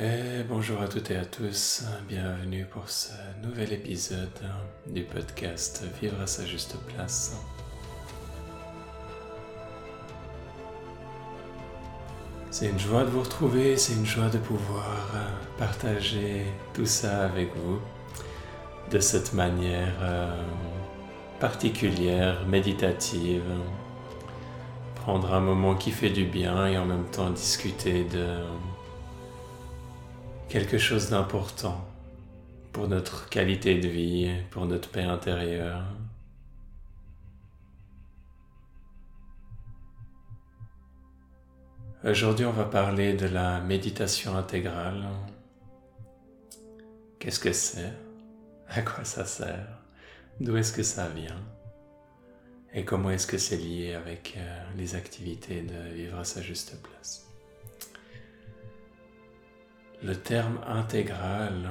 Et 0.00 0.44
bonjour 0.48 0.80
à 0.80 0.86
toutes 0.86 1.10
et 1.10 1.16
à 1.16 1.24
tous, 1.24 1.82
bienvenue 2.08 2.64
pour 2.66 2.88
ce 2.88 3.10
nouvel 3.42 3.72
épisode 3.72 4.30
du 4.86 5.02
podcast 5.02 5.82
Vivre 6.00 6.20
à 6.20 6.26
sa 6.28 6.46
juste 6.46 6.76
place. 6.86 7.36
C'est 12.52 12.68
une 12.68 12.78
joie 12.78 13.02
de 13.02 13.08
vous 13.08 13.22
retrouver, 13.22 13.76
c'est 13.76 13.94
une 13.94 14.06
joie 14.06 14.28
de 14.28 14.38
pouvoir 14.38 15.10
partager 15.58 16.44
tout 16.74 16.86
ça 16.86 17.24
avec 17.24 17.48
vous 17.56 17.80
de 18.92 19.00
cette 19.00 19.32
manière 19.32 19.96
euh, 20.00 20.40
particulière, 21.40 22.46
méditative. 22.46 23.42
Prendre 24.94 25.34
un 25.34 25.40
moment 25.40 25.74
qui 25.74 25.90
fait 25.90 26.10
du 26.10 26.24
bien 26.24 26.68
et 26.68 26.78
en 26.78 26.84
même 26.84 27.06
temps 27.06 27.30
discuter 27.30 28.04
de 28.04 28.44
quelque 30.48 30.78
chose 30.78 31.10
d'important 31.10 31.86
pour 32.72 32.88
notre 32.88 33.28
qualité 33.28 33.78
de 33.78 33.88
vie, 33.88 34.32
pour 34.50 34.66
notre 34.66 34.88
paix 34.88 35.02
intérieure. 35.02 35.84
Aujourd'hui, 42.04 42.46
on 42.46 42.52
va 42.52 42.64
parler 42.64 43.14
de 43.14 43.26
la 43.26 43.60
méditation 43.60 44.36
intégrale. 44.36 45.04
Qu'est-ce 47.18 47.40
que 47.40 47.52
c'est? 47.52 47.92
À 48.68 48.82
quoi 48.82 49.04
ça 49.04 49.24
sert? 49.24 49.80
D'où 50.40 50.56
est-ce 50.56 50.72
que 50.72 50.82
ça 50.82 51.08
vient? 51.08 51.42
Et 52.72 52.84
comment 52.84 53.10
est-ce 53.10 53.26
que 53.26 53.38
c'est 53.38 53.56
lié 53.56 53.94
avec 53.94 54.34
euh, 54.36 54.64
les 54.76 54.94
activités 54.94 55.62
de 55.62 55.94
vivre 55.94 56.18
à 56.18 56.24
sa 56.24 56.40
juste 56.40 56.80
place? 56.82 57.27
Le 60.00 60.14
terme 60.14 60.60
intégral 60.64 61.70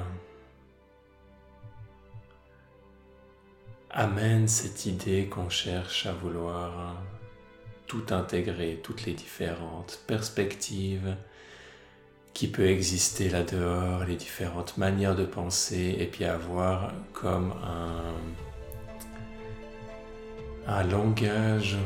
amène 3.89 4.49
cette 4.49 4.85
idée 4.85 5.27
qu'on 5.27 5.49
cherche 5.49 6.05
à 6.05 6.11
vouloir 6.11 6.97
tout 7.87 8.03
intégrer, 8.11 8.81
toutes 8.83 9.05
les 9.05 9.13
différentes 9.13 10.02
perspectives 10.07 11.15
qui 12.33 12.49
peut 12.49 12.67
exister 12.67 13.29
là 13.29 13.43
dehors, 13.43 14.03
les 14.03 14.17
différentes 14.17 14.77
manières 14.77 15.15
de 15.15 15.25
penser, 15.25 15.95
et 15.97 16.05
puis 16.05 16.25
avoir 16.25 16.91
comme 17.13 17.53
un, 17.63 18.13
un 20.67 20.83
langage 20.83 21.77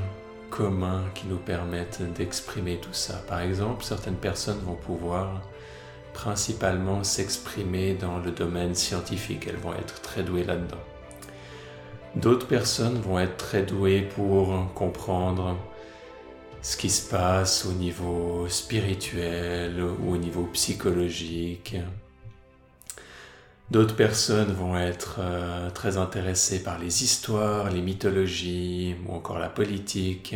commun 0.49 1.03
qui 1.13 1.27
nous 1.27 1.37
permette 1.37 2.01
d'exprimer 2.13 2.77
tout 2.77 2.93
ça. 2.93 3.13
Par 3.27 3.41
exemple, 3.41 3.83
certaines 3.83 4.17
personnes 4.17 4.59
vont 4.59 4.75
pouvoir 4.75 5.43
principalement 6.13 7.03
s'exprimer 7.03 7.93
dans 7.93 8.19
le 8.19 8.31
domaine 8.31 8.75
scientifique, 8.75 9.47
elles 9.47 9.57
vont 9.57 9.73
être 9.73 10.01
très 10.01 10.23
douées 10.23 10.43
là-dedans. 10.43 10.77
D'autres 12.15 12.47
personnes 12.47 12.99
vont 12.99 13.19
être 13.19 13.37
très 13.37 13.63
douées 13.63 14.01
pour 14.01 14.73
comprendre 14.73 15.57
ce 16.61 16.77
qui 16.77 16.89
se 16.89 17.09
passe 17.09 17.65
au 17.65 17.73
niveau 17.73 18.47
spirituel 18.47 19.81
ou 19.81 20.13
au 20.13 20.17
niveau 20.17 20.43
psychologique. 20.53 21.75
D'autres 23.71 23.95
personnes 23.95 24.51
vont 24.51 24.77
être 24.77 25.19
euh, 25.19 25.69
très 25.69 25.95
intéressées 25.95 26.61
par 26.61 26.77
les 26.77 27.03
histoires, 27.03 27.69
les 27.69 27.81
mythologies 27.81 28.95
ou 29.07 29.13
encore 29.13 29.39
la 29.39 29.47
politique. 29.47 30.35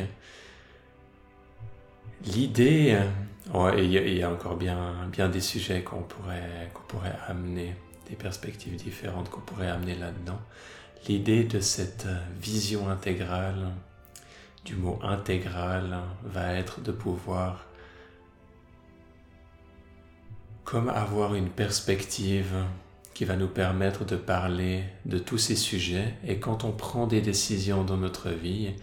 L'idée, 2.23 2.97
il 3.77 3.91
y, 3.91 4.23
a 4.23 4.31
encore 4.31 4.57
bien, 4.57 5.07
bien 5.11 5.29
des 5.29 5.41
sujets 5.41 5.83
qu'on 5.83 6.01
pourrait, 6.01 6.71
qu'on 6.73 6.83
pourrait 6.83 7.15
amener, 7.27 7.75
des 8.09 8.15
perspectives 8.15 8.75
différentes 8.75 9.29
qu'on 9.29 9.41
pourrait 9.41 9.69
amener 9.69 9.95
là-dedans. 9.95 10.39
L'idée 11.08 11.43
de 11.43 11.59
cette 11.59 12.08
vision 12.39 12.89
intégrale 12.89 13.67
du 14.64 14.75
mot 14.75 14.99
intégral 15.03 15.99
va 16.23 16.53
être 16.53 16.81
de 16.81 16.92
pouvoir 16.92 17.65
comme 20.64 20.89
avoir 20.89 21.36
une 21.36 21.49
perspective 21.49 22.55
qui 23.14 23.23
va 23.23 23.36
nous 23.36 23.47
permettre 23.47 24.03
de 24.03 24.15
parler 24.15 24.83
de 25.05 25.20
tous 25.20 25.37
ces 25.37 25.55
sujets 25.55 26.15
et 26.27 26.39
quand 26.39 26.64
on 26.64 26.71
prend 26.71 27.05
des 27.05 27.21
décisions 27.21 27.83
dans 27.83 27.97
notre 27.97 28.30
vie, 28.30 28.73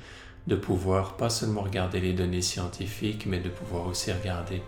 de 0.47 0.57
pouvoir 0.57 1.17
pas 1.17 1.31
seulement 1.31 1.63
regarder 1.63 2.01
les 2.01 2.13
données 2.13 2.43
scientifiques, 2.43 3.27
mais 3.27 3.39
de 3.39 3.49
pouvoir 3.49 3.87
aussi 3.87 4.13
regarder 4.13 4.63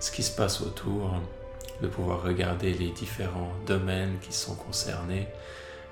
ce 0.00 0.10
qui 0.10 0.22
se 0.22 0.34
passe 0.34 0.60
autour, 0.60 1.14
de 1.82 1.86
pouvoir 1.86 2.22
regarder 2.22 2.72
les 2.74 2.90
différents 2.90 3.52
domaines 3.66 4.18
qui 4.20 4.32
sont 4.32 4.54
concernés, 4.54 5.28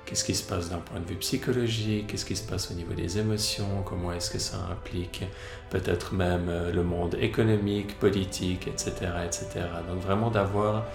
Qu'est-ce 0.09 0.23
qui 0.23 0.33
se 0.33 0.41
passe 0.41 0.69
d'un 0.69 0.79
point 0.79 0.99
de 0.99 1.05
vue 1.05 1.17
psychologique? 1.17 2.07
Qu'est-ce 2.07 2.25
qui 2.25 2.35
se 2.35 2.41
passe 2.41 2.71
au 2.71 2.73
niveau 2.73 2.93
des 2.93 3.19
émotions? 3.19 3.83
Comment 3.85 4.11
est-ce 4.11 4.31
que 4.31 4.39
ça 4.39 4.57
implique 4.71 5.23
peut-être 5.69 6.15
même 6.15 6.49
euh, 6.49 6.71
le 6.71 6.81
monde 6.81 7.15
économique, 7.21 7.99
politique, 7.99 8.67
etc. 8.67 8.91
etc. 9.23 9.67
Donc 9.87 10.01
vraiment 10.01 10.31
d'avoir 10.31 10.85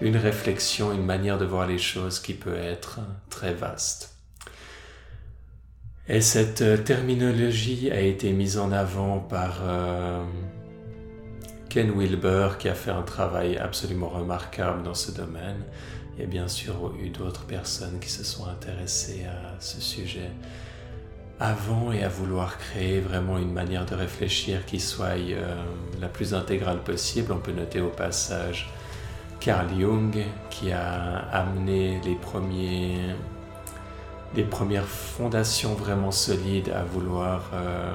une 0.00 0.16
réflexion, 0.16 0.90
une 0.90 1.04
manière 1.04 1.36
de 1.36 1.44
voir 1.44 1.66
les 1.66 1.76
choses 1.76 2.18
qui 2.18 2.32
peut 2.32 2.56
être 2.56 3.00
très 3.28 3.52
vaste. 3.52 4.11
Et 6.08 6.20
cette 6.20 6.62
euh, 6.62 6.76
terminologie 6.76 7.90
a 7.92 8.00
été 8.00 8.32
mise 8.32 8.58
en 8.58 8.72
avant 8.72 9.20
par 9.20 9.60
euh, 9.62 10.24
Ken 11.68 11.92
Wilber 11.96 12.50
qui 12.58 12.68
a 12.68 12.74
fait 12.74 12.90
un 12.90 13.02
travail 13.02 13.56
absolument 13.56 14.08
remarquable 14.08 14.82
dans 14.82 14.94
ce 14.94 15.12
domaine. 15.12 15.62
Il 16.14 16.22
y 16.22 16.24
a 16.24 16.26
bien 16.26 16.48
sûr 16.48 16.92
eu 17.00 17.10
d'autres 17.10 17.46
personnes 17.46 18.00
qui 18.00 18.10
se 18.10 18.24
sont 18.24 18.46
intéressées 18.46 19.24
à 19.26 19.60
ce 19.60 19.80
sujet 19.80 20.30
avant 21.38 21.92
et 21.92 22.02
à 22.02 22.08
vouloir 22.08 22.58
créer 22.58 23.00
vraiment 23.00 23.38
une 23.38 23.52
manière 23.52 23.86
de 23.86 23.94
réfléchir 23.94 24.66
qui 24.66 24.80
soit 24.80 25.16
euh, 25.16 25.54
la 26.00 26.08
plus 26.08 26.34
intégrale 26.34 26.82
possible. 26.82 27.32
On 27.32 27.38
peut 27.38 27.52
noter 27.52 27.80
au 27.80 27.90
passage 27.90 28.68
Carl 29.38 29.68
Jung 29.78 30.16
qui 30.50 30.72
a 30.72 31.18
amené 31.32 32.00
les 32.04 32.16
premiers 32.16 32.96
les 34.34 34.44
premières 34.44 34.86
fondations 34.86 35.74
vraiment 35.74 36.10
solides 36.10 36.70
à 36.70 36.84
vouloir 36.84 37.50
euh, 37.54 37.94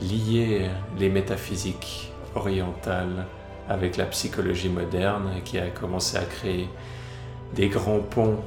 lier 0.00 0.68
les 0.98 1.08
métaphysiques 1.08 2.12
orientales 2.34 3.26
avec 3.68 3.96
la 3.96 4.04
psychologie 4.06 4.68
moderne 4.68 5.30
qui 5.44 5.58
a 5.58 5.68
commencé 5.68 6.16
à 6.18 6.24
créer 6.24 6.68
des 7.54 7.68
grands 7.68 8.00
ponts 8.00 8.40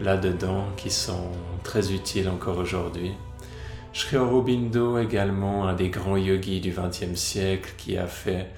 là-dedans 0.00 0.64
qui 0.76 0.90
sont 0.90 1.28
très 1.62 1.92
utiles 1.92 2.28
encore 2.28 2.56
aujourd'hui. 2.56 3.12
Sri 3.92 4.16
Aurobindo 4.16 4.98
également, 4.98 5.68
un 5.68 5.74
des 5.74 5.90
grands 5.90 6.16
yogis 6.16 6.60
du 6.60 6.70
XXe 6.70 7.14
siècle 7.14 7.74
qui 7.76 7.98
a 7.98 8.06
fait 8.06 8.48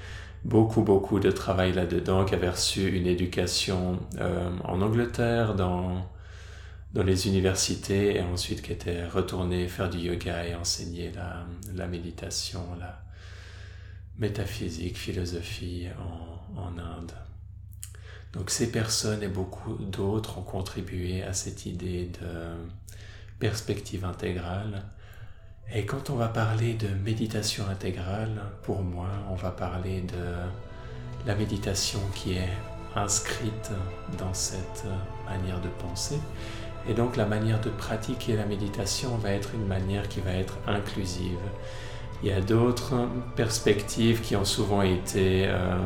beaucoup 0.44 0.82
beaucoup 0.82 1.18
de 1.18 1.32
travail 1.32 1.72
là-dedans, 1.72 2.24
qui 2.24 2.36
avait 2.36 2.50
reçu 2.50 2.96
une 2.96 3.08
éducation 3.08 3.98
euh, 4.20 4.50
en 4.62 4.80
Angleterre 4.82 5.54
dans, 5.54 6.06
dans 6.94 7.02
les 7.02 7.26
universités 7.26 8.16
et 8.16 8.20
ensuite 8.22 8.62
qui 8.62 8.72
était 8.72 9.04
retourné 9.06 9.66
faire 9.66 9.90
du 9.90 9.98
yoga 9.98 10.46
et 10.46 10.54
enseigner 10.54 11.10
la, 11.12 11.44
la 11.74 11.86
méditation, 11.88 12.62
la 12.78 13.02
métaphysique, 14.16 14.96
philosophie 14.96 15.88
en, 15.98 16.60
en 16.60 16.78
Inde. 16.78 17.12
Donc 18.32 18.50
ces 18.50 18.70
personnes 18.70 19.22
et 19.24 19.28
beaucoup 19.28 19.74
d'autres 19.74 20.38
ont 20.38 20.42
contribué 20.42 21.22
à 21.22 21.32
cette 21.32 21.66
idée 21.66 22.10
de 22.20 22.28
perspective 23.40 24.04
intégrale. 24.04 24.82
Et 25.72 25.86
quand 25.86 26.10
on 26.10 26.14
va 26.14 26.28
parler 26.28 26.74
de 26.74 26.88
méditation 26.88 27.66
intégrale, 27.68 28.40
pour 28.62 28.82
moi, 28.82 29.08
on 29.30 29.34
va 29.34 29.50
parler 29.50 30.02
de 30.02 31.26
la 31.26 31.34
méditation 31.34 32.00
qui 32.14 32.34
est 32.34 32.50
inscrite 32.94 33.70
dans 34.18 34.34
cette 34.34 34.84
manière 35.26 35.60
de 35.60 35.68
penser. 35.68 36.18
Et 36.88 36.94
donc 36.94 37.16
la 37.16 37.26
manière 37.26 37.60
de 37.60 37.70
pratiquer 37.70 38.36
la 38.36 38.44
méditation 38.44 39.16
va 39.16 39.30
être 39.30 39.54
une 39.54 39.66
manière 39.66 40.08
qui 40.08 40.20
va 40.20 40.32
être 40.32 40.54
inclusive. 40.66 41.38
Il 42.22 42.28
y 42.28 42.32
a 42.32 42.40
d'autres 42.40 43.08
perspectives 43.36 44.20
qui 44.20 44.36
ont 44.36 44.44
souvent 44.44 44.82
été... 44.82 45.46
Euh, 45.46 45.78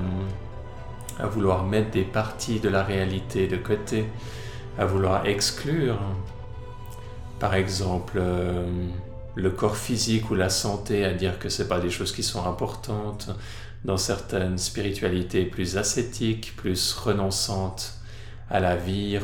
à 1.18 1.26
vouloir 1.26 1.64
mettre 1.64 1.90
des 1.90 2.04
parties 2.04 2.60
de 2.60 2.68
la 2.68 2.82
réalité 2.82 3.48
de 3.48 3.56
côté, 3.56 4.06
à 4.78 4.84
vouloir 4.84 5.26
exclure, 5.26 5.98
par 7.40 7.54
exemple, 7.54 8.14
euh, 8.16 8.66
le 9.34 9.50
corps 9.50 9.76
physique 9.76 10.30
ou 10.30 10.34
la 10.34 10.50
santé, 10.50 11.04
à 11.04 11.12
dire 11.12 11.38
que 11.38 11.48
ce 11.48 11.62
pas 11.62 11.80
des 11.80 11.90
choses 11.90 12.12
qui 12.12 12.22
sont 12.22 12.44
importantes, 12.46 13.30
dans 13.84 13.96
certaines 13.96 14.58
spiritualités 14.58 15.44
plus 15.44 15.76
ascétiques, 15.76 16.54
plus 16.56 16.92
renonçantes 16.94 17.94
à 18.50 18.60
la 18.60 18.76
vie, 18.76 19.18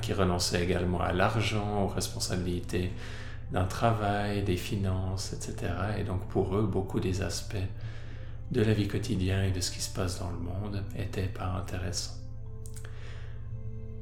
qui 0.00 0.12
renonçaient 0.12 0.62
également 0.62 1.00
à 1.00 1.12
l'argent, 1.12 1.84
aux 1.84 1.88
responsabilités 1.88 2.92
d'un 3.52 3.64
travail, 3.64 4.42
des 4.42 4.56
finances, 4.56 5.32
etc. 5.32 5.72
Et 5.98 6.04
donc 6.04 6.26
pour 6.28 6.56
eux, 6.56 6.66
beaucoup 6.66 7.00
des 7.00 7.22
aspects 7.22 7.56
de 8.50 8.62
la 8.62 8.72
vie 8.72 8.88
quotidienne 8.88 9.44
et 9.44 9.50
de 9.50 9.60
ce 9.60 9.70
qui 9.70 9.80
se 9.80 9.92
passe 9.92 10.20
dans 10.20 10.30
le 10.30 10.38
monde 10.38 10.82
était 10.96 11.26
pas 11.26 11.46
intéressant. 11.58 12.12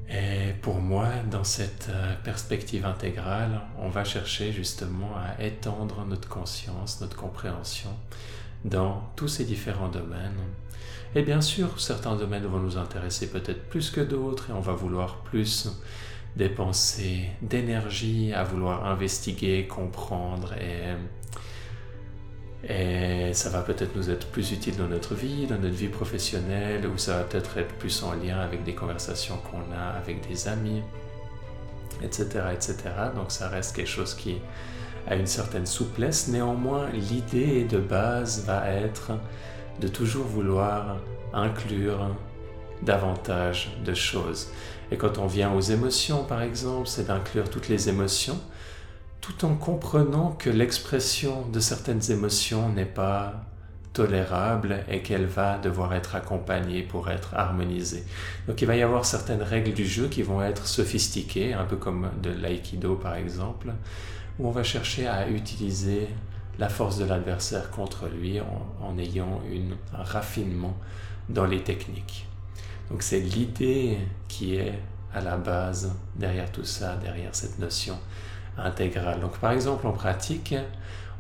Et 0.08 0.52
pour 0.60 0.80
moi, 0.80 1.08
dans 1.30 1.44
cette 1.44 1.88
euh, 1.88 2.14
perspective 2.22 2.84
intégrale, 2.84 3.62
on 3.78 3.88
va 3.88 4.04
chercher 4.04 4.52
justement 4.52 5.12
à 5.16 5.42
étendre 5.42 6.04
notre 6.04 6.28
conscience, 6.28 7.00
notre 7.00 7.16
compréhension 7.16 7.90
dans 8.64 9.02
tous 9.16 9.28
ces 9.28 9.44
différents 9.44 9.88
domaines. 9.88 10.38
Et 11.14 11.22
bien 11.22 11.40
sûr, 11.40 11.80
certains 11.80 12.16
domaines 12.16 12.46
vont 12.46 12.58
nous 12.58 12.76
intéresser 12.76 13.30
peut-être 13.30 13.68
plus 13.68 13.90
que 13.90 14.00
d'autres 14.00 14.50
et 14.50 14.52
on 14.52 14.60
va 14.60 14.72
vouloir 14.72 15.18
plus 15.18 15.68
dépenser 16.36 17.30
d'énergie 17.42 18.32
à 18.32 18.42
vouloir 18.42 18.86
investiguer, 18.86 19.68
comprendre 19.68 20.54
et 22.68 23.34
ça 23.34 23.50
va 23.50 23.60
peut-être 23.60 23.94
nous 23.94 24.10
être 24.10 24.26
plus 24.28 24.52
utile 24.52 24.76
dans 24.76 24.88
notre 24.88 25.14
vie, 25.14 25.46
dans 25.46 25.58
notre 25.58 25.74
vie 25.74 25.88
professionnelle, 25.88 26.86
ou 26.86 26.96
ça 26.96 27.18
va 27.18 27.24
peut-être 27.24 27.58
être 27.58 27.74
plus 27.74 28.02
en 28.02 28.14
lien 28.14 28.38
avec 28.38 28.64
des 28.64 28.74
conversations 28.74 29.36
qu'on 29.38 29.70
a 29.76 29.98
avec 29.98 30.26
des 30.26 30.48
amis, 30.48 30.82
etc., 32.02 32.24
etc. 32.52 32.76
Donc 33.14 33.30
ça 33.30 33.48
reste 33.48 33.76
quelque 33.76 33.90
chose 33.90 34.14
qui 34.14 34.36
a 35.08 35.16
une 35.16 35.26
certaine 35.26 35.66
souplesse. 35.66 36.28
Néanmoins, 36.28 36.90
l'idée 36.90 37.64
de 37.64 37.78
base 37.78 38.44
va 38.44 38.68
être 38.70 39.12
de 39.80 39.88
toujours 39.88 40.26
vouloir 40.26 40.96
inclure 41.32 42.14
davantage 42.82 43.76
de 43.84 43.94
choses. 43.94 44.48
Et 44.90 44.96
quand 44.96 45.18
on 45.18 45.26
vient 45.26 45.52
aux 45.52 45.60
émotions, 45.60 46.24
par 46.24 46.42
exemple, 46.42 46.86
c'est 46.86 47.06
d'inclure 47.06 47.48
toutes 47.50 47.68
les 47.68 47.88
émotions 47.88 48.38
tout 49.24 49.46
en 49.46 49.54
comprenant 49.54 50.32
que 50.32 50.50
l'expression 50.50 51.46
de 51.50 51.58
certaines 51.58 52.10
émotions 52.10 52.68
n'est 52.68 52.84
pas 52.84 53.32
tolérable 53.94 54.84
et 54.88 55.00
qu'elle 55.02 55.24
va 55.24 55.56
devoir 55.56 55.94
être 55.94 56.16
accompagnée 56.16 56.82
pour 56.82 57.08
être 57.08 57.34
harmonisée. 57.34 58.04
Donc 58.46 58.60
il 58.60 58.66
va 58.66 58.76
y 58.76 58.82
avoir 58.82 59.06
certaines 59.06 59.40
règles 59.40 59.72
du 59.72 59.86
jeu 59.86 60.08
qui 60.08 60.22
vont 60.22 60.42
être 60.42 60.66
sophistiquées, 60.66 61.54
un 61.54 61.64
peu 61.64 61.76
comme 61.76 62.10
de 62.22 62.30
l'aïkido 62.30 62.96
par 62.96 63.14
exemple, 63.14 63.68
où 64.38 64.48
on 64.48 64.50
va 64.50 64.64
chercher 64.64 65.06
à 65.06 65.28
utiliser 65.28 66.08
la 66.58 66.68
force 66.68 66.98
de 66.98 67.04
l'adversaire 67.04 67.70
contre 67.70 68.08
lui 68.08 68.40
en, 68.40 68.98
ayant 68.98 69.40
un 69.96 70.02
raffinement 70.02 70.76
dans 71.28 71.46
les 71.46 71.62
techniques. 71.62 72.26
Donc 72.90 73.02
c'est 73.02 73.20
l'idée 73.20 73.98
qui 74.28 74.56
est 74.56 74.74
à 75.14 75.20
la 75.20 75.36
base 75.36 75.94
derrière 76.16 76.50
tout 76.50 76.64
ça, 76.64 76.96
derrière 76.96 77.34
cette 77.34 77.60
notion 77.60 77.96
intégrale. 78.58 79.20
Donc 79.20 79.38
par 79.38 79.52
exemple 79.52 79.86
en 79.86 79.92
pratique, 79.92 80.54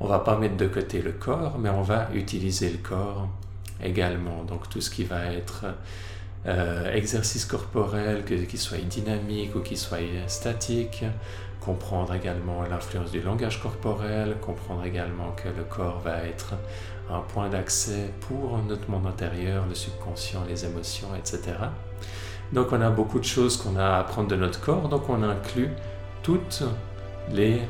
on 0.00 0.06
va 0.06 0.18
pas 0.18 0.36
mettre 0.36 0.56
de 0.56 0.66
côté 0.66 1.02
le 1.02 1.12
corps, 1.12 1.58
mais 1.58 1.70
on 1.70 1.82
va 1.82 2.08
utiliser 2.14 2.70
le 2.70 2.78
corps 2.78 3.28
également. 3.82 4.44
Donc 4.44 4.68
tout 4.68 4.80
ce 4.80 4.90
qui 4.90 5.04
va 5.04 5.26
être 5.26 5.66
euh, 6.46 6.92
exercice 6.92 7.44
corporel, 7.44 8.24
qu'il 8.24 8.58
soit 8.58 8.78
dynamique 8.78 9.54
ou 9.54 9.60
qu'il 9.60 9.78
soit 9.78 9.98
statique, 10.26 11.04
comprendre 11.60 12.14
également 12.14 12.62
l'influence 12.64 13.10
du 13.10 13.22
langage 13.22 13.62
corporel, 13.62 14.36
comprendre 14.40 14.84
également 14.84 15.32
que 15.32 15.48
le 15.48 15.64
corps 15.64 16.00
va 16.00 16.24
être 16.24 16.54
un 17.10 17.20
point 17.20 17.48
d'accès 17.48 18.10
pour 18.20 18.58
notre 18.58 18.90
monde 18.90 19.06
intérieur, 19.06 19.64
le 19.66 19.74
subconscient, 19.74 20.44
les 20.48 20.64
émotions, 20.64 21.08
etc. 21.16 21.40
Donc 22.52 22.68
on 22.72 22.80
a 22.80 22.90
beaucoup 22.90 23.18
de 23.18 23.24
choses 23.24 23.56
qu'on 23.56 23.76
a 23.76 23.84
à 23.84 23.98
apprendre 24.00 24.28
de 24.28 24.36
notre 24.36 24.60
corps, 24.60 24.88
donc 24.88 25.08
on 25.08 25.22
inclut 25.22 25.70
toutes 26.22 26.62
les 27.30 27.62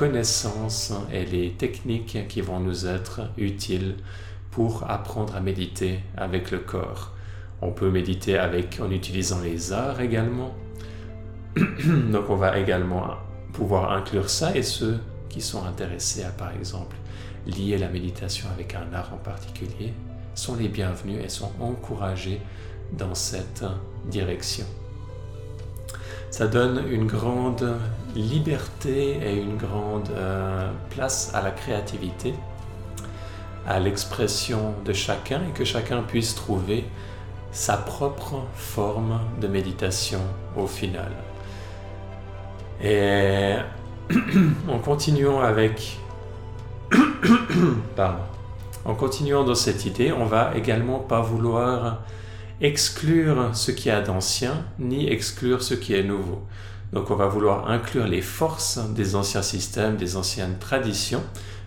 connaissances 0.00 0.94
et 1.12 1.26
les 1.26 1.50
techniques 1.50 2.26
qui 2.26 2.40
vont 2.40 2.58
nous 2.58 2.86
être 2.86 3.20
utiles 3.36 3.96
pour 4.50 4.90
apprendre 4.90 5.36
à 5.36 5.40
méditer 5.40 5.98
avec 6.16 6.50
le 6.50 6.60
corps. 6.60 7.12
On 7.60 7.72
peut 7.72 7.90
méditer 7.90 8.38
avec, 8.38 8.80
en 8.80 8.90
utilisant 8.90 9.42
les 9.42 9.74
arts 9.74 10.00
également. 10.00 10.54
Donc 12.10 12.30
on 12.30 12.36
va 12.36 12.58
également 12.58 13.08
pouvoir 13.52 13.92
inclure 13.92 14.30
ça 14.30 14.56
et 14.56 14.62
ceux 14.62 14.98
qui 15.28 15.42
sont 15.42 15.66
intéressés 15.66 16.22
à 16.22 16.30
par 16.30 16.54
exemple 16.54 16.96
lier 17.46 17.76
la 17.76 17.90
méditation 17.90 18.48
avec 18.54 18.74
un 18.74 18.94
art 18.94 19.12
en 19.12 19.18
particulier 19.18 19.92
sont 20.34 20.56
les 20.56 20.68
bienvenus 20.68 21.22
et 21.22 21.28
sont 21.28 21.52
encouragés 21.60 22.40
dans 22.96 23.14
cette 23.14 23.64
direction 24.06 24.64
ça 26.30 26.46
donne 26.46 26.84
une 26.88 27.06
grande 27.06 27.76
liberté 28.14 29.18
et 29.22 29.36
une 29.36 29.56
grande 29.56 30.08
euh, 30.10 30.70
place 30.90 31.32
à 31.34 31.42
la 31.42 31.50
créativité, 31.50 32.34
à 33.66 33.80
l'expression 33.80 34.74
de 34.84 34.92
chacun 34.92 35.40
et 35.48 35.52
que 35.52 35.64
chacun 35.64 36.02
puisse 36.02 36.34
trouver 36.34 36.84
sa 37.52 37.76
propre 37.76 38.42
forme 38.54 39.20
de 39.40 39.48
méditation 39.48 40.20
au 40.56 40.66
final. 40.66 41.10
Et 42.82 43.56
en 44.68 44.78
continuant 44.78 45.40
avec... 45.40 45.98
Pardon. 47.96 48.22
En 48.84 48.94
continuant 48.94 49.44
dans 49.44 49.54
cette 49.54 49.84
idée, 49.84 50.10
on 50.10 50.24
va 50.24 50.52
également 50.56 51.00
pas 51.00 51.20
vouloir 51.20 51.98
exclure 52.60 53.56
ce 53.56 53.70
qui 53.70 53.90
a 53.90 54.02
d'ancien, 54.02 54.64
ni 54.78 55.08
exclure 55.08 55.62
ce 55.62 55.74
qui 55.74 55.94
est 55.94 56.02
nouveau. 56.02 56.46
Donc 56.92 57.10
on 57.10 57.16
va 57.16 57.26
vouloir 57.26 57.70
inclure 57.70 58.06
les 58.06 58.22
forces 58.22 58.78
des 58.94 59.14
anciens 59.14 59.42
systèmes, 59.42 59.96
des 59.96 60.16
anciennes 60.16 60.58
traditions, 60.58 61.22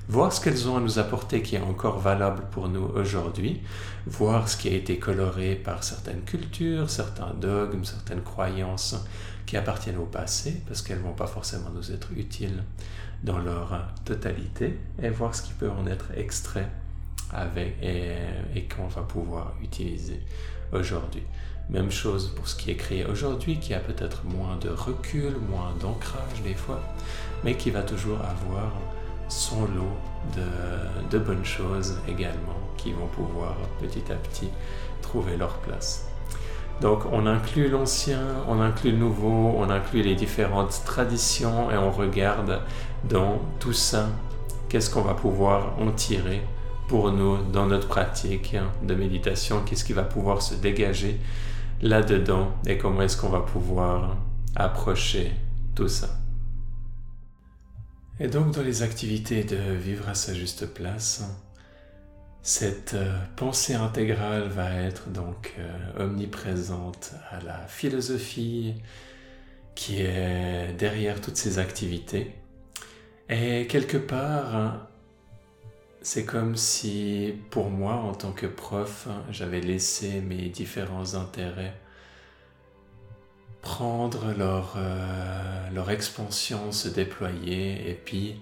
voir 0.10 0.34
ce 0.34 0.42
qu'elles 0.42 0.68
ont 0.68 0.78
à 0.78 0.82
nous 0.82 1.00
apporter 1.00 1.42
qui 1.42 1.56
est 1.56 1.62
encore 1.62 2.00
valable 2.00 2.44
pour 2.52 2.68
nous 2.68 2.86
aujourd'hui, 2.96 3.62
voir 4.06 4.50
ce 4.50 4.58
qui 4.58 4.68
a 4.68 4.74
été 4.74 5.00
coloré 5.00 5.56
par 5.56 5.84
certaines 5.84 6.22
cultures, 6.22 6.90
certains 6.90 7.34
dogmes, 7.40 7.86
certaines 7.86 8.22
croyances 8.22 8.96
qui 9.46 9.58
appartiennent 9.58 9.98
au 9.98 10.06
passé, 10.06 10.62
parce 10.68 10.82
qu'elles 10.82 11.00
ne 11.00 11.04
vont 11.04 11.14
pas 11.14 11.28
forcément 11.28 11.70
nous 11.74 11.92
être 11.92 12.10
utiles 12.16 12.64
dans 13.24 13.40
leur 13.40 13.88
totalité, 14.04 14.78
et 15.02 15.10
voir 15.10 15.34
ce 15.34 15.42
qui 15.42 15.54
peut 15.54 15.70
en 15.70 15.88
être 15.88 16.08
extrait 16.18 16.70
avec, 17.34 17.76
et, 17.82 18.64
qu'on 18.64 18.88
va 18.88 19.02
pouvoir 19.02 19.54
utiliser 19.62 20.22
aujourd'hui. 20.72 21.24
Même 21.70 21.92
chose 21.92 22.34
pour 22.36 22.48
ce 22.48 22.56
qui 22.56 22.72
est 22.72 22.76
créé 22.76 23.06
aujourd'hui, 23.06 23.58
qui 23.58 23.74
a 23.74 23.80
peut-être 23.80 24.26
moins 24.26 24.58
de 24.58 24.70
recul, 24.70 25.34
moins 25.50 25.74
d'ancrage 25.80 26.42
des 26.44 26.54
fois, 26.54 26.82
mais 27.44 27.56
qui 27.56 27.72
va 27.72 27.82
toujours 27.82 28.20
avoir 28.20 28.72
son 29.30 29.62
lot 29.62 29.98
de, 31.10 31.18
bonnes 31.18 31.46
choses 31.46 31.98
également, 32.08 32.60
qui 32.78 32.92
vont 32.92 33.08
pouvoir 33.08 33.56
petit 33.80 34.12
à 34.12 34.16
petit 34.16 34.50
trouver 35.02 35.38
leur 35.38 35.58
place. 35.60 36.08
Donc 36.82 37.06
on 37.12 37.26
inclut 37.28 37.70
l'ancien, 37.70 38.22
on 38.48 38.60
inclut 38.60 38.92
le 38.92 38.98
nouveau, 38.98 39.56
on 39.58 39.70
inclut 39.70 40.02
les 40.02 40.16
différentes 40.16 40.82
traditions 40.86 41.72
et 41.72 41.78
on 41.78 41.92
regarde 41.92 42.62
dans 43.06 43.40
tout 43.60 43.74
ça 43.74 44.10
qu'est-ce 44.70 44.90
qu'on 44.90 45.02
va 45.02 45.14
pouvoir 45.14 45.80
en 45.80 45.92
tirer 45.92 46.42
pour 46.88 47.12
nous 47.12 47.38
dans 47.52 47.66
notre 47.66 47.88
pratique 47.88 48.56
de 48.84 48.96
méditation, 48.96 49.64
qu'est-ce 49.64 49.84
qui 49.84 49.94
va 49.94 50.04
pouvoir 50.04 50.42
se 50.42 50.56
dégager 50.56 51.20
là-dedans 51.82 52.52
et 52.66 52.78
comment 52.78 53.02
est-ce 53.02 53.18
qu'on 53.18 53.30
va 53.30 53.42
pouvoir 53.42 54.18
approcher 54.56 55.32
tout 55.76 55.88
ça. 55.88 56.10
Et 58.20 58.28
donc 58.28 58.52
dans 58.52 58.62
les 58.62 58.84
activités 58.84 59.44
de 59.44 59.56
vivre 59.56 60.08
à 60.08 60.14
sa 60.14 60.34
juste 60.34 60.68
place, 60.74 61.24
cette 62.42 62.94
euh, 62.94 63.18
pensée 63.36 63.74
intégrale 63.74 64.50
va 64.50 64.74
être 64.74 65.10
donc 65.10 65.54
euh, 65.58 66.06
omniprésente 66.06 67.14
à 67.32 67.40
la 67.42 67.66
philosophie 67.68 68.76
qui 69.76 70.02
est 70.02 70.74
derrière 70.78 71.22
toutes 71.22 71.38
ces 71.38 71.58
activités. 71.58 72.36
Et 73.30 73.66
quelque 73.68 73.98
part, 73.98 74.88
c'est 76.04 76.26
comme 76.26 76.58
si, 76.58 77.34
pour 77.50 77.70
moi, 77.70 77.96
en 77.96 78.14
tant 78.14 78.34
que 78.34 78.46
prof, 78.46 79.08
j'avais 79.32 79.62
laissé 79.62 80.20
mes 80.20 80.50
différents 80.50 81.16
intérêts 81.16 81.74
prendre 83.62 84.34
leur, 84.38 84.76
euh, 84.76 85.70
leur 85.74 85.90
expansion, 85.90 86.74
se 86.74 86.90
déployer 86.90 87.90
et 87.90 87.94
puis 87.94 88.36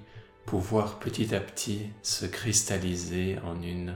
pouvoir 0.47 0.97
petit 0.97 1.35
à 1.35 1.39
petit 1.39 1.83
se 2.01 2.25
cristalliser 2.25 3.37
en 3.45 3.61
une 3.61 3.93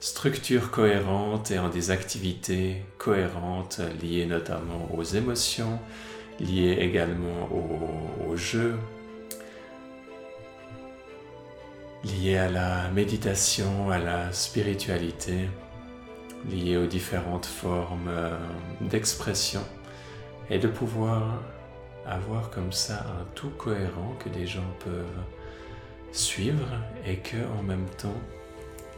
structure 0.00 0.70
cohérente 0.70 1.50
et 1.50 1.58
en 1.58 1.68
des 1.68 1.90
activités 1.90 2.82
cohérentes 2.96 3.82
liées 4.02 4.24
notamment 4.24 4.88
aux 4.96 5.02
émotions, 5.02 5.78
liées 6.40 6.78
également 6.80 7.50
au, 7.52 8.30
au 8.30 8.36
jeu, 8.38 8.78
lié 12.04 12.36
à 12.36 12.48
la 12.48 12.90
méditation, 12.90 13.90
à 13.90 13.98
la 13.98 14.32
spiritualité, 14.32 15.48
lié 16.48 16.76
aux 16.76 16.86
différentes 16.86 17.46
formes 17.46 18.08
euh, 18.08 18.36
d'expression 18.80 19.62
et 20.48 20.58
de 20.58 20.68
pouvoir 20.68 21.40
avoir 22.06 22.50
comme 22.50 22.72
ça 22.72 23.06
un 23.20 23.24
tout 23.34 23.50
cohérent 23.50 24.14
que 24.18 24.28
des 24.28 24.46
gens 24.46 24.74
peuvent 24.84 25.22
suivre 26.12 26.66
et 27.06 27.16
que 27.16 27.36
en 27.58 27.62
même 27.62 27.86
temps 27.98 28.20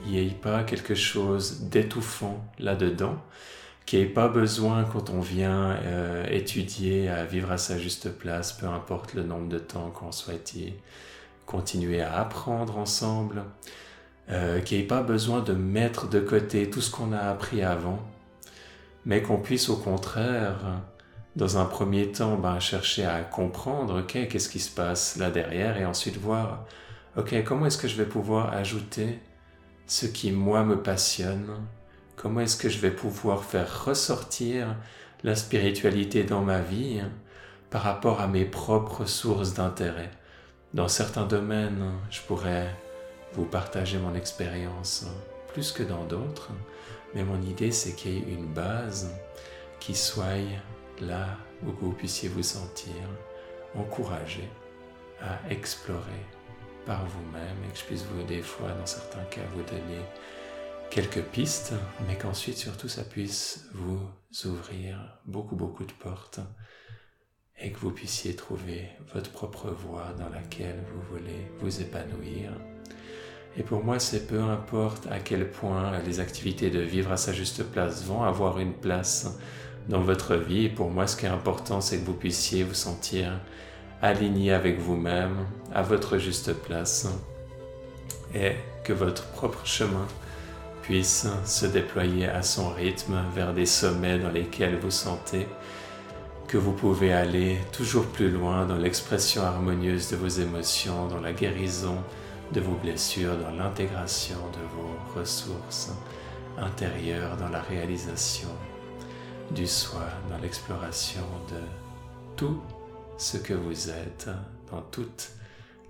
il 0.04 0.12
n'y 0.12 0.18
ait 0.18 0.30
pas 0.30 0.64
quelque 0.64 0.94
chose 0.94 1.62
d'étouffant 1.64 2.44
là-dedans 2.58 3.16
qu'il 3.86 3.98
n'y 3.98 4.06
ait 4.06 4.08
pas 4.08 4.28
besoin 4.28 4.84
quand 4.84 5.10
on 5.10 5.20
vient 5.20 5.76
euh, 5.82 6.24
étudier 6.30 7.08
à 7.08 7.24
vivre 7.24 7.50
à 7.50 7.58
sa 7.58 7.78
juste 7.78 8.10
place, 8.16 8.52
peu 8.52 8.66
importe 8.66 9.14
le 9.14 9.24
nombre 9.24 9.48
de 9.48 9.58
temps 9.58 9.90
qu'on 9.90 10.10
y 10.10 10.72
continuer 11.46 12.00
à 12.00 12.18
apprendre 12.20 12.78
ensemble, 12.78 13.44
euh, 14.30 14.60
qu'il 14.60 14.78
n'y 14.78 14.84
ait 14.84 14.86
pas 14.86 15.02
besoin 15.02 15.40
de 15.40 15.52
mettre 15.52 16.08
de 16.08 16.20
côté 16.20 16.70
tout 16.70 16.80
ce 16.80 16.90
qu'on 16.90 17.12
a 17.12 17.18
appris 17.18 17.62
avant, 17.62 18.00
mais 19.04 19.22
qu'on 19.22 19.38
puisse 19.38 19.68
au 19.68 19.76
contraire, 19.76 20.58
dans 21.36 21.58
un 21.58 21.64
premier 21.64 22.12
temps, 22.12 22.36
ben, 22.36 22.60
chercher 22.60 23.04
à 23.04 23.22
comprendre, 23.22 24.00
ok, 24.00 24.28
qu'est-ce 24.28 24.48
qui 24.48 24.60
se 24.60 24.74
passe 24.74 25.16
là 25.16 25.30
derrière, 25.30 25.76
et 25.78 25.84
ensuite 25.86 26.18
voir, 26.18 26.64
ok, 27.16 27.42
comment 27.44 27.66
est-ce 27.66 27.78
que 27.78 27.88
je 27.88 27.96
vais 27.96 28.06
pouvoir 28.06 28.52
ajouter 28.52 29.20
ce 29.86 30.06
qui, 30.06 30.32
moi, 30.32 30.64
me 30.64 30.80
passionne, 30.80 31.46
Comment 32.22 32.42
est-ce 32.42 32.56
que 32.56 32.68
je 32.68 32.78
vais 32.78 32.92
pouvoir 32.92 33.42
faire 33.42 33.84
ressortir 33.84 34.76
la 35.24 35.34
spiritualité 35.34 36.22
dans 36.22 36.42
ma 36.42 36.60
vie 36.60 37.00
par 37.68 37.82
rapport 37.82 38.20
à 38.20 38.28
mes 38.28 38.44
propres 38.44 39.06
sources 39.06 39.54
d'intérêt? 39.54 40.12
Dans 40.74 40.88
certains 40.88 41.26
domaines, 41.26 41.92
je 42.10 42.22
pourrais 42.22 42.74
vous 43.34 43.44
partager 43.44 43.98
mon 43.98 44.14
expérience 44.14 45.04
plus 45.48 45.70
que 45.70 45.82
dans 45.82 46.04
d'autres, 46.04 46.48
mais 47.14 47.24
mon 47.24 47.42
idée 47.42 47.72
c'est 47.72 47.94
qu'il 47.94 48.14
y 48.14 48.16
ait 48.16 48.34
une 48.34 48.46
base 48.46 49.10
qui 49.80 49.94
soit 49.94 50.38
là 50.98 51.36
où 51.62 51.72
vous 51.72 51.92
puissiez 51.92 52.30
vous 52.30 52.42
sentir 52.42 52.94
encouragé 53.74 54.48
à 55.20 55.38
explorer 55.50 56.24
par 56.86 57.04
vous-même 57.04 57.64
et 57.68 57.72
que 57.72 57.78
je 57.78 57.84
puisse 57.84 58.04
vous 58.04 58.22
des 58.22 58.40
fois 58.40 58.70
dans 58.72 58.86
certains 58.86 59.24
cas 59.24 59.42
vous 59.54 59.62
donner 59.64 60.00
quelques 60.90 61.22
pistes, 61.22 61.74
mais 62.08 62.16
qu'ensuite 62.16 62.56
surtout 62.56 62.88
ça 62.88 63.04
puisse 63.04 63.68
vous 63.74 64.00
ouvrir 64.46 65.18
beaucoup 65.26 65.54
beaucoup 65.54 65.84
de 65.84 65.92
portes 65.92 66.40
et 67.62 67.70
que 67.70 67.78
vous 67.78 67.90
puissiez 67.90 68.34
trouver 68.34 68.88
votre 69.14 69.30
propre 69.30 69.70
voie 69.70 70.12
dans 70.18 70.28
laquelle 70.28 70.82
vous 70.92 71.16
voulez 71.16 71.46
vous 71.60 71.80
épanouir. 71.80 72.50
Et 73.56 73.62
pour 73.62 73.84
moi, 73.84 73.98
c'est 73.98 74.26
peu 74.26 74.40
importe 74.40 75.06
à 75.10 75.18
quel 75.18 75.48
point 75.50 75.98
les 76.06 76.20
activités 76.20 76.70
de 76.70 76.80
vivre 76.80 77.12
à 77.12 77.16
sa 77.16 77.32
juste 77.32 77.62
place 77.64 78.04
vont 78.04 78.22
avoir 78.22 78.58
une 78.58 78.72
place 78.72 79.38
dans 79.88 80.00
votre 80.00 80.36
vie. 80.36 80.68
Pour 80.68 80.90
moi, 80.90 81.06
ce 81.06 81.16
qui 81.16 81.26
est 81.26 81.30
important, 81.30 81.80
c'est 81.80 81.98
que 82.00 82.06
vous 82.06 82.14
puissiez 82.14 82.64
vous 82.64 82.74
sentir 82.74 83.38
aligné 84.00 84.52
avec 84.52 84.80
vous-même, 84.80 85.46
à 85.72 85.82
votre 85.82 86.18
juste 86.18 86.52
place, 86.54 87.06
et 88.34 88.52
que 88.84 88.92
votre 88.92 89.26
propre 89.28 89.64
chemin 89.64 90.06
puisse 90.82 91.28
se 91.44 91.66
déployer 91.66 92.26
à 92.26 92.42
son 92.42 92.70
rythme 92.70 93.22
vers 93.34 93.52
des 93.52 93.66
sommets 93.66 94.18
dans 94.18 94.30
lesquels 94.30 94.76
vous 94.78 94.90
sentez 94.90 95.46
que 96.52 96.58
vous 96.58 96.72
pouvez 96.72 97.14
aller 97.14 97.56
toujours 97.72 98.04
plus 98.04 98.30
loin 98.30 98.66
dans 98.66 98.76
l'expression 98.76 99.40
harmonieuse 99.40 100.10
de 100.10 100.16
vos 100.16 100.28
émotions, 100.28 101.08
dans 101.08 101.22
la 101.22 101.32
guérison 101.32 101.96
de 102.52 102.60
vos 102.60 102.74
blessures, 102.74 103.38
dans 103.38 103.52
l'intégration 103.52 104.36
de 104.36 104.60
vos 104.76 105.18
ressources 105.18 105.90
intérieures, 106.58 107.38
dans 107.38 107.48
la 107.48 107.62
réalisation 107.62 108.50
du 109.52 109.66
soi, 109.66 110.04
dans 110.28 110.36
l'exploration 110.42 111.24
de 111.48 112.36
tout 112.36 112.60
ce 113.16 113.38
que 113.38 113.54
vous 113.54 113.88
êtes 113.88 114.28
dans 114.70 114.82
toutes 114.82 115.30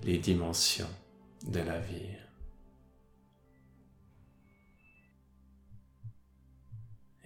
les 0.05 0.19
dimensions 0.19 0.91
de 1.45 1.59
la 1.59 1.81
vie. 1.81 2.07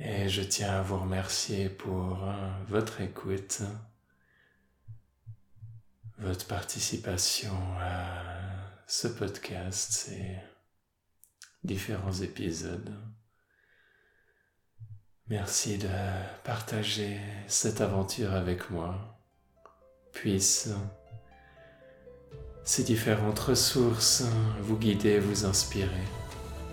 Et 0.08 0.28
je 0.28 0.40
tiens 0.42 0.70
à 0.70 0.82
vous 0.82 0.98
remercier 0.98 1.68
pour 1.68 2.22
euh, 2.22 2.48
votre 2.68 3.00
écoute, 3.00 3.62
votre 6.18 6.46
participation 6.46 7.50
à 7.80 8.22
ce 8.86 9.08
podcast, 9.08 9.90
ces 9.90 10.36
différents 11.64 12.12
épisodes. 12.12 12.94
Merci 15.26 15.76
de 15.76 15.88
partager 16.44 17.18
cette 17.48 17.80
aventure 17.80 18.32
avec 18.32 18.70
moi. 18.70 19.18
Puisse 20.12 20.68
ces 22.62 22.84
différentes 22.84 23.40
ressources 23.40 24.22
vous 24.60 24.78
guider, 24.78 25.18
vous 25.18 25.46
inspirer 25.46 26.06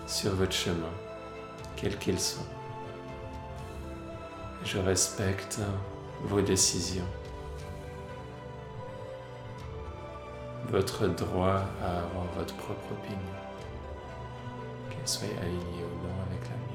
sur 0.05 0.35
votre 0.35 0.53
chemin, 0.53 0.93
quel 1.75 1.97
qu'il 1.97 2.19
soit. 2.19 2.62
Je 4.63 4.77
respecte 4.77 5.59
vos 6.23 6.41
décisions. 6.41 7.07
Votre 10.69 11.07
droit 11.07 11.65
à 11.81 11.97
avoir 11.99 12.25
votre 12.37 12.55
propre 12.55 12.93
opinion, 12.93 13.19
qu'elle 14.89 15.07
soit 15.07 15.27
alignée 15.41 15.83
ou 15.83 16.07
non 16.07 16.15
avec 16.29 16.49
la 16.49 16.55
mienne. 16.55 16.73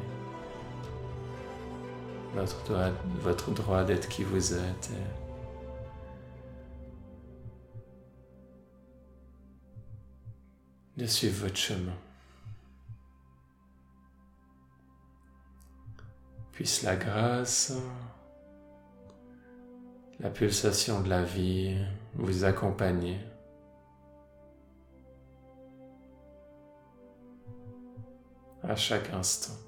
Votre 3.23 3.51
droit, 3.51 3.85
d'être 3.85 4.09
qui 4.09 4.23
vous 4.23 4.55
êtes. 4.55 4.91
de 10.97 11.07
suivre 11.07 11.45
votre 11.45 11.57
chemin. 11.57 11.93
Puisse 16.59 16.83
la 16.83 16.97
grâce, 16.97 17.73
la 20.19 20.29
pulsation 20.29 21.03
de 21.03 21.09
la 21.09 21.23
vie 21.23 21.79
vous 22.15 22.43
accompagner. 22.43 23.17
à 28.65 28.75
chaque 28.75 29.09
instant. 29.15 29.68